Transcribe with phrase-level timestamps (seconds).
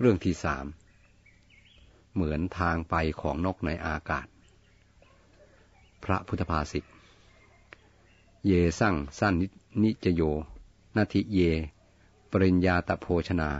[0.00, 0.66] เรื่องที่สาม
[2.14, 4.26] เหมือนทางไปของนกในอากาศ
[6.04, 6.84] พระพุทธภาษิต
[8.46, 9.34] เยสั่งสั้น
[9.82, 10.22] นิจโย
[10.96, 11.38] นาทิเย
[12.30, 13.50] ปริญญาตโภชนา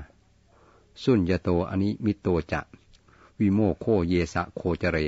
[1.03, 2.61] สุญญโตอนิมิโตจะ
[3.41, 4.99] วิโมโคเยสะโคจเร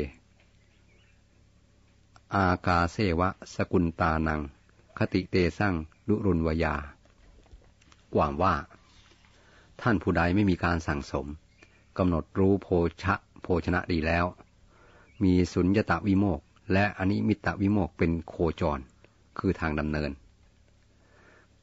[2.35, 4.41] อากาเสวะสกุลตานัง
[4.99, 5.75] คติเตสั่ง
[6.09, 6.75] ลุรุนวยา
[8.15, 8.55] ความว่า
[9.83, 11.27] ท่านผู้ใดไม่มีการสั่งสม
[11.99, 12.69] กำหนดรู้โภ
[13.03, 14.25] ชะโภชนะดีแล้ว
[15.23, 16.41] มีสุญญตาวิโมก
[16.73, 18.79] และอนิมิตวิโมกเป็นโคจร
[19.39, 20.11] คือทางดำเนิน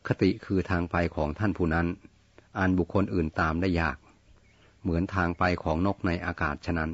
[0.08, 1.88] คติคือทางไปของท่านผู้นั้น
[2.60, 3.98] อันบุคคลอื่นตามได้ยาก
[4.82, 6.92] เหมือนทางไปของนกในอากาศฉะนั้น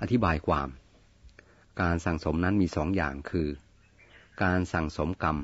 [0.00, 0.68] อธิบายความ
[1.80, 3.48] การสั่งสมนั้นมีสองอย่างคือ
[4.42, 5.36] การสั่งสมกรรม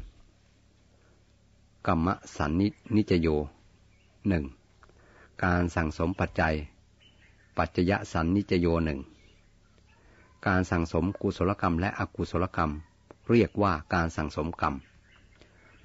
[1.86, 2.52] กรรมสัน
[2.96, 3.28] นิจโย
[4.28, 4.44] หนึ่ง
[5.44, 6.54] การสั่งสมปัจจัย
[7.58, 9.00] ปัจจยสันนิจโยหนึ่ง
[10.46, 12.72] การสั่งสมกุศลกรรมและอกุศลกรรม
[13.30, 14.74] เรียกว่าการสั่งสมกรรม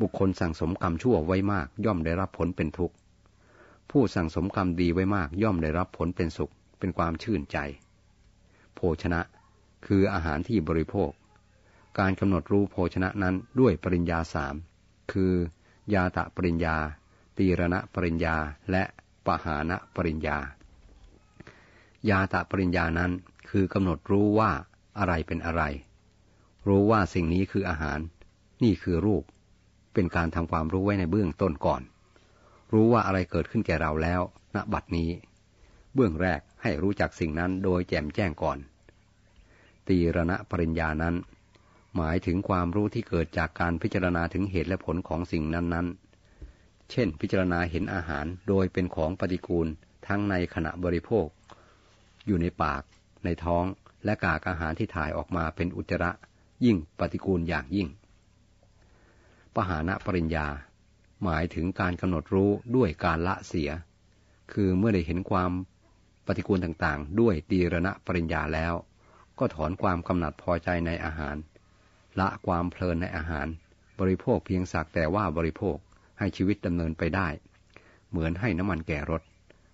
[0.02, 2.96] บุคคลสั่งสมกรรมชั่วไว้มากย่อมได้รับผลเป็นทุกข์
[3.92, 7.58] ผู้สั่งสมกรรมดีไว้มากย่อมได้รับผลเป็นสุข เป็นความชื่นใจ
[8.76, 9.22] โภชนะ
[9.86, 11.12] คืออาหารที่บริโภค
[12.00, 14.56] การกำหนดรู้โภชนะนั้นด้วยปริญญาสาม
[15.12, 15.34] คือ
[15.94, 16.78] ยาตะปริญญา
[17.38, 18.36] ตีรณะปริญญา
[18.72, 18.84] และ
[19.26, 20.38] ปหานะปริญญา
[22.10, 23.12] ยาตะปริญญานั้น
[23.50, 24.52] คือกำหนดรู้ว่า
[25.00, 25.64] อะไรเป็นอะไร
[26.68, 28.00] รู้ว่าสิ่งนี้คืออาหาร
[28.64, 29.24] นี่คือรูป
[29.94, 31.82] เป็นการทำความรู้ไว้ในเบื้องต้นก่อน
[32.74, 34.22] รู้ว่าอะไรเกิดขึ้นแก่เราแล้ว
[34.56, 35.10] ณ บัดนี้
[35.94, 38.58] เบื้องแรกให้รู้จักสิ่งนั้นโดยแจ่มแจ้งก่อน
[39.88, 41.16] ตีรณะปริญญานั้น
[41.96, 46.07] หมายถึงความรู้ที่เกิดจากการพิจารณาถึงเหตุและผลของสิ่งนั้นๆ
[46.92, 49.68] เช่น พิจารณาเห็นอาหารโดยเป็นของปฏิกูล
[50.08, 51.28] ทั้งในขณะบริโภค
[52.26, 52.82] อยู่ในปาก
[53.26, 53.66] ในท้อง
[54.06, 56.12] และกากอาหารที่ถ่ายออกมาเป็นอุจจาระ
[56.66, 57.88] ยิ่งปฏิกูลอย่างยิ่ง
[59.56, 60.48] ปหานะปริญญา
[61.24, 63.70] หมายถึงการกำหนดรู้ด้วยการละเสีย
[64.54, 65.52] คือเมื่อได้เห็นความ
[66.26, 68.74] ปฏิกูลต่างๆ ด้วยตีรณะปริญญาแล้ว
[69.40, 71.36] ก็ถอนความกำหนัดพอใจในอาหาร
[72.20, 73.48] ละความเพลินในอาหาร
[74.00, 75.78] บริโภคเพียงสักแต่ว่าบริโภค
[76.20, 77.28] ให้ชีวิตดำเนินไปได้
[78.10, 79.22] เหมือนให้น้ำมันแก่รถ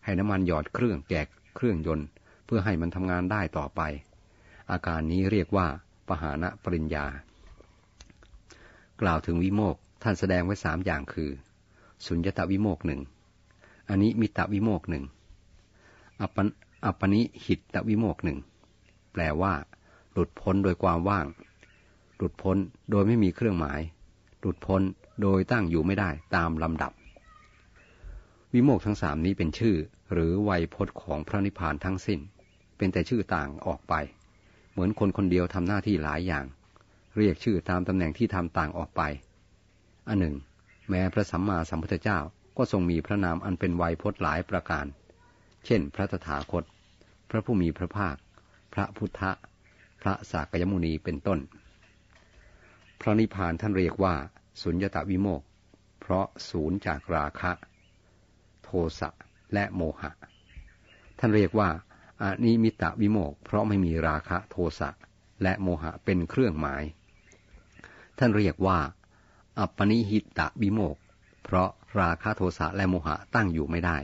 [0.03, 2.07] ให้น้ำมันหยอดเครื่องแกกเครื่องยนต์
[2.45, 3.81] เพื่อให้มันทำงานได้ต่อไป
[4.71, 5.67] อาการนี้เรียกว่า
[6.07, 7.05] ปหานะปริญญา
[9.01, 11.29] กล่าวถึงวิโมกท่านแสดงไว้สามอย่างคือ
[12.05, 13.01] สุญญตวิโมกหนึ่ง
[13.89, 15.03] อันนี้มิตวิโมกหนึ่ง
[16.21, 16.37] อัป
[16.85, 18.39] อปนิหิตตวิโมกหนึ่ง
[19.13, 19.53] แปลว่า
[20.11, 21.25] หลุดพ้นโดยความว่าง
[22.17, 22.57] หลุดพ้น
[22.91, 23.79] โดยไม่มีเครื่องหมาย
[24.43, 24.81] หลุดพ้น
[25.21, 26.91] โดยตั้งอยู่ไม่ได้ตามลำดับ
[28.53, 29.75] วิโมกทั้งสามนี้เป็นชื่อ
[30.13, 32.19] หรือไวยพจน์ของพระนิพพานทั้งสิ้น
[32.77, 33.93] เป็นแต่ชื่อต่างออกไป
[34.71, 36.45] เหมือนคนคนเดียวทำหน้าที่หลายอย่าง
[37.17, 39.01] เรียกชื่อตามตำแหน่งที่ทำต่างออกไป
[40.07, 40.35] อันหนึ่ง
[40.89, 42.19] แม้พระสัมมาสัมพุทธเจ้า
[42.57, 44.85] ก็ทรงมีพระนามอันเป็นไวยพจน์หลายประการ
[45.65, 46.63] เช่น พระตถาคต
[47.29, 48.15] พระผู้มีพระภาค
[48.73, 49.21] พระพุทธ
[50.01, 51.39] พระสากยมุนีเป็นต้น
[53.05, 54.15] พระนิพพานท่านเรียกว่า
[54.61, 55.41] สุญญตาวิโมก
[56.01, 57.51] เพราะศูนย์จากราคะ
[58.63, 58.69] โท
[58.99, 59.09] สะ
[59.53, 60.11] และโมหะ
[61.19, 61.69] ท่านเรียกว่า
[62.21, 64.89] อานิมิตะวิโมก เพราะไม่มีราคะโทสะ
[65.43, 66.83] และโมหะเป็นเครื่องหมาย
[68.17, 68.79] ท่านเรียกว่า
[69.59, 70.97] อัปปนิหิตะวิโมก
[71.43, 73.97] เพราะราคะโทสะและโมหะตั้งอยู่ไม่ได้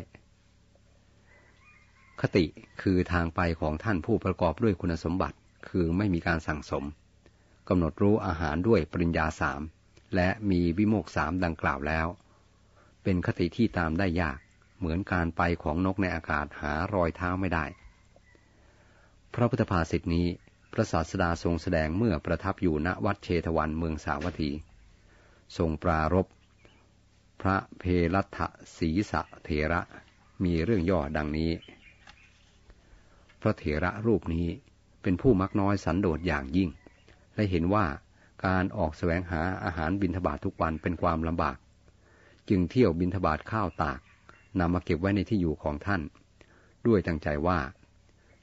[2.21, 2.45] คติ
[2.81, 5.37] คือทางไปของท่านผู้ประกอบด้วยคุณสมบัติ
[5.69, 6.85] คือไม่มีการสั่งสม
[7.69, 9.62] กำหนดรู้อาหารด้วยปริญญาสาม
[10.16, 12.07] และมีวิโมกสามดังกล่าวแล้ว
[13.03, 14.40] เป็นคติที่ตามได้ยาก
[14.80, 17.66] เหมือนการไปของนกในอากาศหารอยเท้าไม่ได้
[19.34, 20.28] พระพุทธภาษิตนี้
[20.74, 24.52] พระศาสดาทรงแสดงเมื่อประทับอยู่ณวัดเชตวันเมืองสาวัตถี
[25.58, 26.28] ทรงปรารบ
[27.41, 28.40] พระเพรัต
[28.78, 29.81] ศีสะเถระ
[30.44, 31.52] มีเรื่องย่อดังนี้
[33.41, 34.47] พระเถระรูปนี้
[35.02, 36.70] เป็นผู้มักน้อยสันโดษอย่างยิ่ง
[37.40, 37.86] และเห็นว่า
[38.47, 41.58] การออกแสวงหาอาหารบินทบาททุกวันเป็นความลำบาก
[42.50, 44.00] จึงเที่ยวบินทบาทข้าวตาก
[44.59, 46.02] นำมาเก็บไว้ในที่อยู่ของท่าน
[46.88, 47.59] ด้วยตั้งใจว่า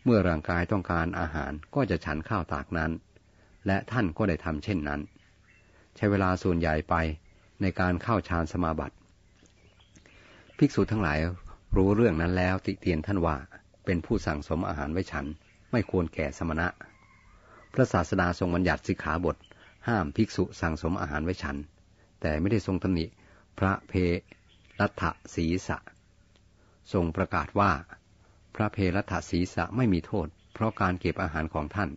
[0.05, 2.91] เมื่อร่างกายต้องการอาหารก็จะฉันข้าวตากนั้น
[3.67, 5.01] และท่านก็ได้ทำเช่นนั้น
[5.97, 6.95] ใช้เวลาส่วนใหญ่ไป
[7.63, 8.97] ในการเข้าฌานสมาบัติ
[10.59, 11.19] ภิกษุทั้งหลาย
[11.77, 13.37] รู้เรื่องนั้นแล้วติเตียนท่านว่า
[13.85, 15.27] เป็นผู้สั่งสมอาหารไว้ฉัน
[15.73, 16.69] ไม่ควรแก่สมณะ
[17.77, 19.37] พระศาสดาทรงบัญญัติสิกขาบท
[19.89, 21.57] ห้ามภิกษุสั่งสมอาหารไว้ฉัน
[22.21, 23.05] แต่ไม่ได้ทรงตำหนิ
[23.59, 23.93] พระเพ
[24.81, 25.03] รัต
[25.35, 25.79] ศีสะ
[26.93, 27.73] ทรงประกาศว่า
[28.55, 31.91] พระเพรัตศีสะไม่มีโทษ เพราะการเก็บอาหารของท่าน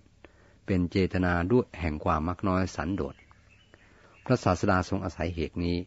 [0.66, 3.16] เป็นเจตนาด้วยแห่งความมักน้อยสันโดษ
[4.26, 5.78] พระศาสดาทรงอาศัยเหตุนี้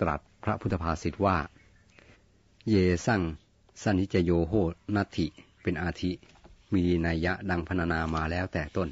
[0.00, 1.36] ตรัสพระพุทธภาษิตว่า
[2.68, 2.74] เย
[3.06, 3.22] สั่ง
[3.82, 4.52] สันิจโยโห
[4.94, 5.26] นัตถิ
[5.62, 6.12] เป็นอาทิ
[6.72, 8.88] มีนัยยะดังพรรณนามาแล้วแต่ต้น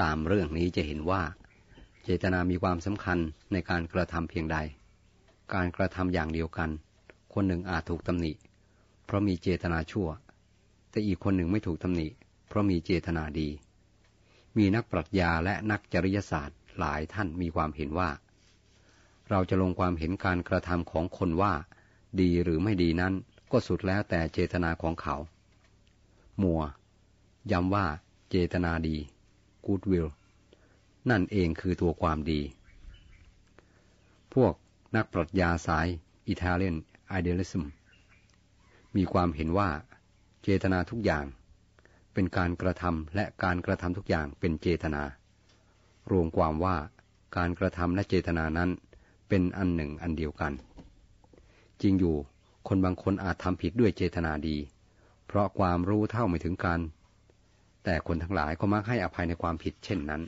[0.00, 1.22] ตามเรื่องนี้จะเห็นว่า
[2.04, 3.18] เจตนามีความสำคัญ
[3.52, 4.58] ในการกระทำเพียงใด
[5.54, 6.70] การกระทำอย่างเดียวกัน
[7.34, 8.32] คนหนึ่งอาจถูกตำหนิ
[9.04, 10.08] เพราะมีเจตนาชั่ว
[10.90, 12.08] แต่อีกคนหนึ่งไม่ถูกตำหนิ
[12.48, 13.48] เพราะมีเจตนาดี
[14.56, 18.10] มีนักปรัชญาและนักจริยศาสตร์หลายท่านมีความเห็นว่า
[19.30, 21.52] เราจะลงความเห็นการกระทำของคนว่า
[22.20, 23.14] ดีหรือไม่ดีนั้น
[23.50, 25.16] ก็สุดแล้วแต่เจตนาของเขา
[26.42, 26.62] มัว
[27.52, 27.86] ย้ำว่า
[28.30, 28.96] เจตนาดี
[29.66, 30.08] goodwill
[31.10, 32.40] นั่นเองคือตัวความดี
[34.34, 34.52] พวก
[34.96, 35.86] นักปรัชญาสาย
[36.28, 36.76] อิตาเลียน
[37.08, 37.64] ไอเดลิซึม
[38.96, 39.70] มีความเห็นว่า
[40.42, 41.24] เจตนาทุกอย่าง
[42.12, 45.02] เป็นการกระทำและการกระทำทุกอย่างเป็นเจตนา
[46.10, 46.76] รวมความว่า
[47.36, 48.70] การกระทำและเจตนานั้น
[49.28, 50.52] เป็นอันหนึ่งอันเดียวกัน
[51.82, 52.16] จริงอยู่
[52.68, 54.56] คนบางคนอาจทำผิดด้วยเจตนาดี
[55.26, 56.80] เพราะความรู้เท่าไม่ถึงกัน
[57.86, 60.22] แต่คนทั้งหลายก็มักให้อภัยในความผิดเช่นนั้น